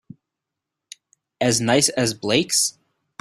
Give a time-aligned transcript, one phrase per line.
[1.39, 2.75] As nice as Blake's?